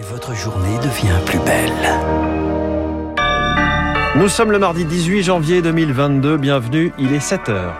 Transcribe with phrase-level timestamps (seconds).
[0.00, 1.72] Et votre journée devient plus belle.
[4.16, 6.38] Nous sommes le mardi 18 janvier 2022.
[6.38, 7.78] Bienvenue, il est 7 heures.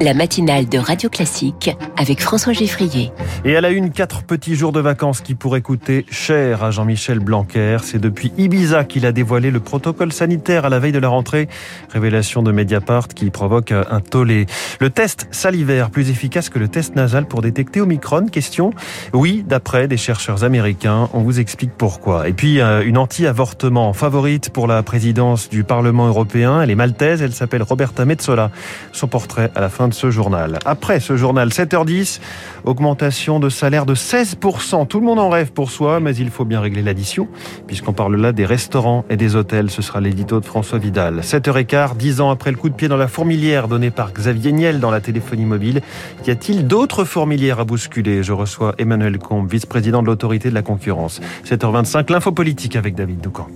[0.00, 3.10] La matinale de Radio Classique avec François Geffrier.
[3.44, 7.18] Et elle a une, quatre petits jours de vacances qui pourraient coûter cher à Jean-Michel
[7.18, 7.78] Blanquer.
[7.82, 11.48] C'est depuis Ibiza qu'il a dévoilé le protocole sanitaire à la veille de la rentrée.
[11.92, 14.46] Révélation de Mediapart qui provoque un tollé.
[14.78, 18.70] Le test salivaire plus efficace que le test nasal pour détecter Omicron Question
[19.12, 21.08] Oui, d'après des chercheurs américains.
[21.12, 22.28] On vous explique pourquoi.
[22.28, 26.62] Et puis, euh, une anti-avortement favorite pour la présidence du Parlement européen.
[26.62, 27.20] Elle est maltaise.
[27.20, 28.52] Elle s'appelle Roberta Metsola.
[28.92, 30.58] Son portrait à la fin ce journal.
[30.64, 32.20] Après ce journal, 7h10,
[32.64, 34.86] augmentation de salaire de 16%.
[34.86, 37.28] Tout le monde en rêve pour soi, mais il faut bien régler l'addition,
[37.66, 39.70] puisqu'on parle là des restaurants et des hôtels.
[39.70, 41.20] Ce sera l'édito de François Vidal.
[41.20, 44.80] 7h15, 10 ans après le coup de pied dans la fourmilière donné par Xavier Niel
[44.80, 45.80] dans la téléphonie mobile,
[46.26, 48.22] y a-t-il d'autres fourmilières à bousculer?
[48.22, 51.20] Je reçois Emmanuel Combe, vice-président de l'autorité de la concurrence.
[51.46, 53.48] 7h25, l'info politique avec David Doucan.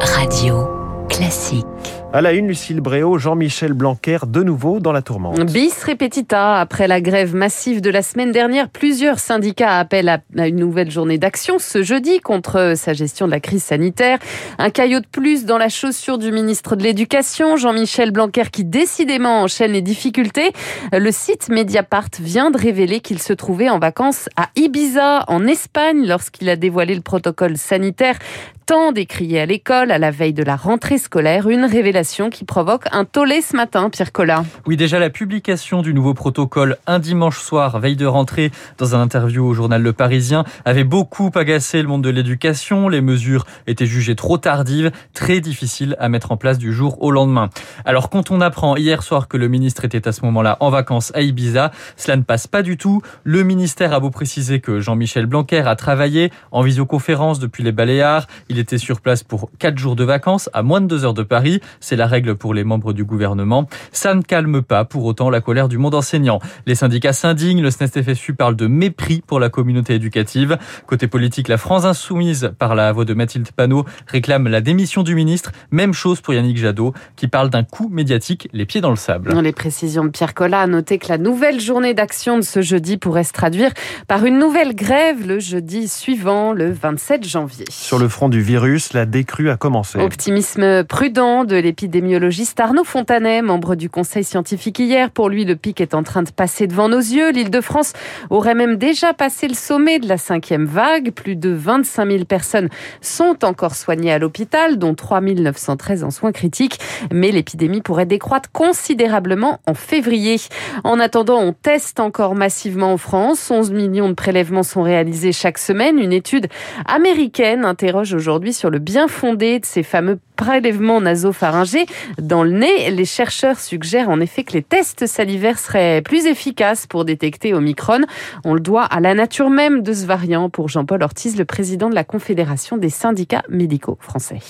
[0.00, 0.68] Radio
[1.08, 1.66] classique.
[2.14, 5.44] À la une, Lucille Bréau, Jean-Michel Blanquer, de nouveau dans la tourmente.
[5.46, 6.60] Bis repetita.
[6.60, 11.18] Après la grève massive de la semaine dernière, plusieurs syndicats appellent à une nouvelle journée
[11.18, 14.20] d'action ce jeudi contre sa gestion de la crise sanitaire.
[14.58, 19.42] Un caillot de plus dans la chaussure du ministre de l'Éducation, Jean-Michel Blanquer, qui décidément
[19.42, 20.52] enchaîne les difficultés.
[20.92, 26.06] Le site Mediapart vient de révéler qu'il se trouvait en vacances à Ibiza, en Espagne,
[26.06, 28.20] lorsqu'il a dévoilé le protocole sanitaire
[28.66, 31.48] tant décrié à l'école à la veille de la rentrée scolaire.
[31.48, 34.44] Une révélation qui provoque un tollé ce matin, Pierre Collat.
[34.64, 39.00] Oui, déjà la publication du nouveau protocole un dimanche soir, veille de rentrée, dans un
[39.00, 42.88] interview au journal Le Parisien, avait beaucoup agacé le monde de l'éducation.
[42.88, 47.10] Les mesures étaient jugées trop tardives, très difficiles à mettre en place du jour au
[47.10, 47.50] lendemain.
[47.84, 51.10] Alors quand on apprend hier soir que le ministre était à ce moment-là en vacances
[51.16, 53.02] à Ibiza, cela ne passe pas du tout.
[53.24, 58.28] Le ministère a beau préciser que Jean-Michel Blanquer a travaillé en visioconférence depuis les Baléares.
[58.48, 61.24] Il était sur place pour quatre jours de vacances à moins de deux heures de
[61.24, 61.60] Paris.
[61.80, 63.68] C'est la règle pour les membres du gouvernement.
[63.92, 66.38] Ça ne calme pas pour autant la colère du monde enseignant.
[66.66, 67.62] Les syndicats s'indignent.
[67.62, 70.58] Le SNES-FSU parle de mépris pour la communauté éducative.
[70.86, 75.14] Côté politique, la France insoumise, par la voix de Mathilde Panot, réclame la démission du
[75.14, 75.52] ministre.
[75.70, 79.32] Même chose pour Yannick Jadot, qui parle d'un coup médiatique, les pieds dans le sable.
[79.32, 82.62] Dans les précisions de Pierre Collat a noté que la nouvelle journée d'action de ce
[82.62, 83.72] jeudi pourrait se traduire
[84.08, 87.64] par une nouvelle grève le jeudi suivant, le 27 janvier.
[87.70, 89.98] Sur le front du virus, la décrue a commencé.
[89.98, 95.10] Optimisme prudent de l'épidémiologiste Arnaud Fontanet, membre du conseil scientifique hier.
[95.10, 97.30] Pour lui, le pic est en train de passer devant nos yeux.
[97.30, 97.92] L'Île-de-France
[98.30, 101.12] aurait même déjà passé le sommet de la cinquième vague.
[101.12, 102.68] Plus de 25 000 personnes
[103.00, 106.78] sont encore soignées à l'hôpital, dont 3 913 en soins critiques.
[107.12, 110.36] Mais l'épidémie pourrait décroître considérablement en février.
[110.84, 113.50] En attendant, on teste encore massivement en France.
[113.50, 115.98] 11 millions de prélèvements sont réalisés chaque semaine.
[115.98, 116.48] Une étude
[116.86, 121.86] américaine interroge aujourd'hui sur le bien fondé de ces fameux prélèvements nasopharyngés
[122.18, 122.90] dans le nez.
[122.90, 128.00] Les chercheurs suggèrent en effet que les tests salivaires seraient plus efficaces pour détecter Omicron.
[128.44, 131.88] On le doit à la nature même de ce variant pour Jean-Paul Ortiz, le président
[131.88, 134.40] de la Confédération des syndicats médicaux français.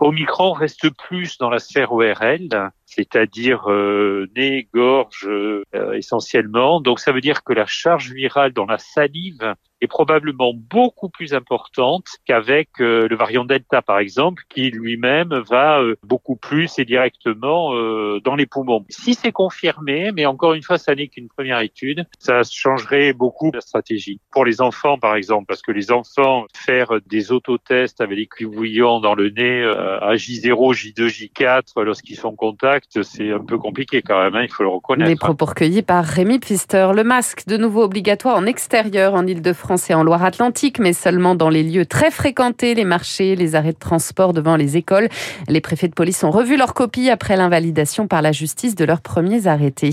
[0.00, 2.48] Omicron reste plus dans la sphère ORL,
[2.84, 5.62] c'est-à-dire euh, nez, gorge euh,
[5.94, 6.80] essentiellement.
[6.80, 11.34] Donc ça veut dire que la charge virale dans la salive est probablement beaucoup plus
[11.34, 16.84] importante qu'avec euh, le variant Delta, par exemple, qui lui-même va euh, beaucoup plus et
[16.84, 18.84] directement euh, dans les poumons.
[18.88, 23.50] Si c'est confirmé, mais encore une fois, ça n'est qu'une première étude, ça changerait beaucoup
[23.52, 24.20] la stratégie.
[24.32, 29.00] Pour les enfants, par exemple, parce que les enfants, faire des autotests avec des cuivouillants
[29.00, 34.02] dans le nez à J0, J2, J4, lorsqu'ils sont en contact, c'est un peu compliqué
[34.02, 35.10] quand même, hein, il faut le reconnaître.
[35.10, 36.88] Les propos recueillis par Rémi Pfister.
[36.94, 41.48] Le masque, de nouveau obligatoire en extérieur en Ile-de-France et en Loire-Atlantique, mais seulement dans
[41.48, 45.08] les lieux très fréquentés, les marchés, les arrêts de transport devant les écoles.
[45.48, 49.00] Les préfets de police ont revu leur copie après l'invalidation par la justice de leurs
[49.00, 49.90] premiers arrêtés.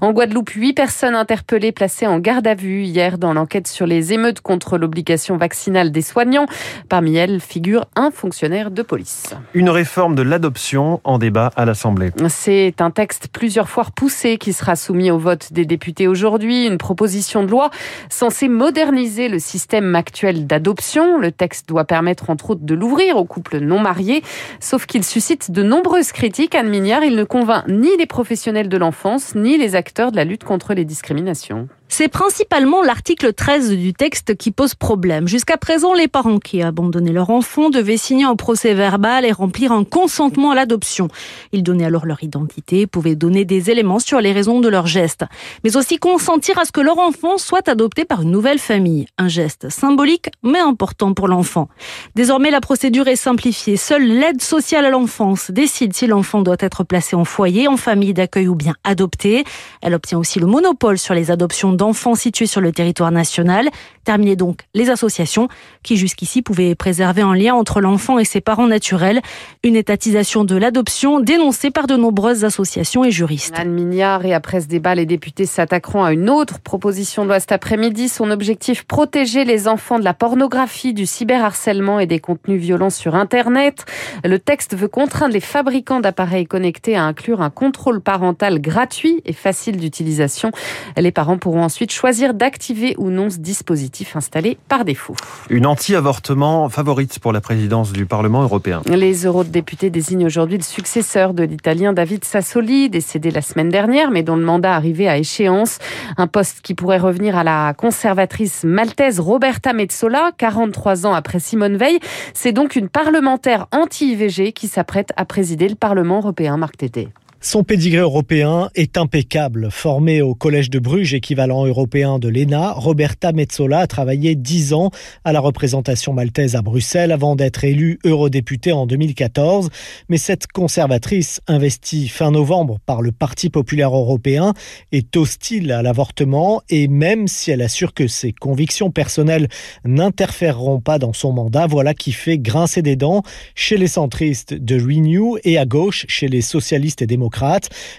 [0.00, 4.12] En Guadeloupe, huit personnes interpellées placées en garde à vue hier dans l'enquête sur les
[4.12, 6.46] émeutes contre l'obligation vaccinale des soignants.
[6.88, 9.34] Parmi elles figure un fonctionnaire de police.
[9.54, 12.10] Une réforme de l'adoption en débat à l'Assemblée.
[12.28, 16.66] C'est un texte plusieurs fois repoussé qui sera soumis au vote des députés aujourd'hui.
[16.66, 17.70] Une proposition de loi
[18.10, 21.18] censée moderniser le système actuel d'adoption.
[21.18, 24.22] Le texte doit permettre entre autres de l'ouvrir aux couples non mariés,
[24.60, 26.54] sauf qu'il suscite de nombreuses critiques.
[26.54, 30.24] Anne Mignard, il ne convainc ni les professionnels de l'enfance, ni les acteurs de la
[30.24, 31.68] lutte contre les discriminations.
[31.94, 35.28] C'est principalement l'article 13 du texte qui pose problème.
[35.28, 39.72] Jusqu'à présent, les parents qui abandonnaient leur enfant devaient signer un procès verbal et remplir
[39.72, 41.08] un consentement à l'adoption.
[41.52, 45.26] Ils donnaient alors leur identité, pouvaient donner des éléments sur les raisons de leur geste,
[45.64, 49.04] mais aussi consentir à ce que leur enfant soit adopté par une nouvelle famille.
[49.18, 51.68] Un geste symbolique mais important pour l'enfant.
[52.14, 53.76] Désormais, la procédure est simplifiée.
[53.76, 58.14] Seule l'aide sociale à l'enfance décide si l'enfant doit être placé en foyer, en famille
[58.14, 59.44] d'accueil ou bien adopté.
[59.82, 63.68] Elle obtient aussi le monopole sur les adoptions d'enfants situés sur le territoire national.
[64.04, 65.48] Terminer donc les associations
[65.82, 69.20] qui jusqu'ici pouvaient préserver un lien entre l'enfant et ses parents naturels.
[69.64, 73.54] Une étatisation de l'adoption dénoncée par de nombreuses associations et juristes.
[73.56, 77.40] Anne Mignard et après ce débat, les députés s'attaqueront à une autre proposition de loi
[77.40, 78.08] cet après-midi.
[78.08, 83.16] Son objectif, protéger les enfants de la pornographie, du cyberharcèlement et des contenus violents sur
[83.16, 83.86] Internet.
[84.24, 89.32] Le texte veut contraindre les fabricants d'appareils connectés à inclure un contrôle parental gratuit et
[89.32, 90.52] facile d'utilisation.
[90.96, 95.14] Les parents pourront ensuite choisir d'activer ou non ce dispositif installé par défaut.
[95.50, 98.82] Une anti-avortement favorite pour la présidence du Parlement européen.
[98.86, 104.22] Les eurodéputés désignent aujourd'hui le successeur de l'Italien David Sassoli, décédé la semaine dernière, mais
[104.22, 105.78] dont le mandat arrivait à échéance.
[106.16, 111.76] Un poste qui pourrait revenir à la conservatrice maltaise Roberta Metsola, 43 ans après Simone
[111.76, 111.98] Veil.
[112.34, 117.08] C'est donc une parlementaire anti-IVG qui s'apprête à présider le Parlement européen, Marc Tété.
[117.44, 119.68] Son pédigré européen est impeccable.
[119.72, 124.92] Formée au Collège de Bruges, équivalent européen de l'ENA, Roberta Metsola a travaillé dix ans
[125.24, 129.70] à la représentation maltaise à Bruxelles avant d'être élue eurodéputée en 2014.
[130.08, 134.54] Mais cette conservatrice, investie fin novembre par le Parti populaire européen,
[134.92, 139.48] est hostile à l'avortement et même si elle assure que ses convictions personnelles
[139.84, 143.24] n'interféreront pas dans son mandat, voilà qui fait grincer des dents
[143.56, 147.31] chez les centristes de Renew et à gauche chez les socialistes et démocrates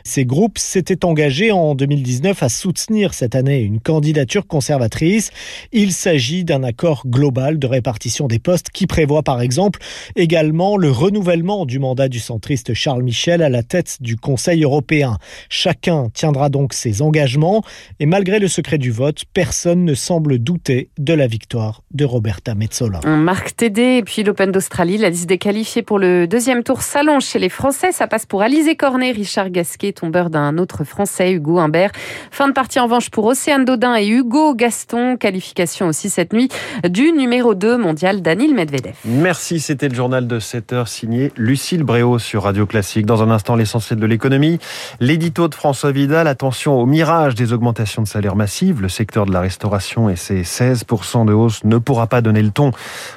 [0.03, 5.31] ces groupes s'étaient engagés en 2019 à soutenir cette année une candidature conservatrice.
[5.71, 9.79] Il s'agit d'un accord global de répartition des postes qui prévoit par exemple
[10.15, 15.17] également le renouvellement du mandat du centriste Charles Michel à la tête du Conseil européen.
[15.49, 17.63] Chacun tiendra donc ses engagements
[17.99, 22.55] et malgré le secret du vote, personne ne semble douter de la victoire de Roberta
[22.55, 22.99] Metsola.
[23.05, 27.25] Marc Tédé et puis l'Open d'Australie, la liste des qualifiés pour le deuxième tour s'allonge
[27.25, 27.91] chez les Français.
[27.91, 31.91] Ça passe pour Alizé Cornet, Richard Gasquet, tombeur d'un autre Français, Hugo Humbert.
[32.29, 35.15] Fin de partie en revanche pour Océane Dodin et Hugo Gaston.
[35.15, 36.49] Qualification aussi cette nuit
[36.89, 38.95] du numéro 2 mondial, Danil Medvedev.
[39.05, 43.05] Merci, c'était le journal de 7 heures signé Lucille Bréau sur Radio Classique.
[43.05, 44.59] Dans un instant, l'essentiel de l'économie.
[44.99, 48.81] L'édito de François Vidal, attention au mirage des augmentations de salaire massives.
[48.81, 52.51] Le secteur de la restauration et ses 16% de hausse ne pourra pas donner le
[52.51, 52.71] ton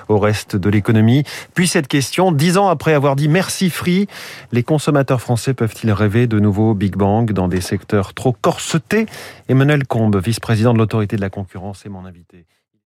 [0.09, 1.25] au reste de l'économie.
[1.55, 4.07] Puis cette question, dix ans après avoir dit merci Free,
[4.53, 9.07] les consommateurs français peuvent-ils rêver de nouveaux Big Bang dans des secteurs trop corsetés
[9.49, 12.47] Emmanuel Combe, vice-président de l'autorité de la concurrence, est mon invité.